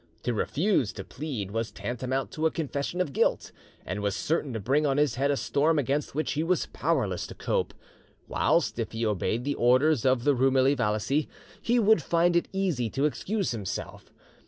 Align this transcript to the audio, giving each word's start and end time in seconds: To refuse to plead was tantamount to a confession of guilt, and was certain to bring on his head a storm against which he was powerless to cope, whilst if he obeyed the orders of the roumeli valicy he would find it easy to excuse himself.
To 0.23 0.33
refuse 0.33 0.91
to 0.93 1.03
plead 1.03 1.51
was 1.51 1.69
tantamount 1.69 2.31
to 2.31 2.47
a 2.47 2.51
confession 2.51 3.01
of 3.01 3.13
guilt, 3.13 3.51
and 3.85 4.01
was 4.01 4.15
certain 4.15 4.51
to 4.53 4.59
bring 4.59 4.83
on 4.83 4.97
his 4.97 5.13
head 5.13 5.29
a 5.29 5.37
storm 5.37 5.77
against 5.77 6.15
which 6.15 6.31
he 6.31 6.41
was 6.41 6.65
powerless 6.65 7.27
to 7.27 7.35
cope, 7.35 7.71
whilst 8.27 8.79
if 8.79 8.93
he 8.93 9.05
obeyed 9.05 9.43
the 9.43 9.53
orders 9.53 10.03
of 10.03 10.23
the 10.23 10.33
roumeli 10.33 10.75
valicy 10.75 11.27
he 11.61 11.77
would 11.77 12.01
find 12.01 12.35
it 12.35 12.47
easy 12.51 12.89
to 12.89 13.05
excuse 13.05 13.51
himself. 13.51 14.11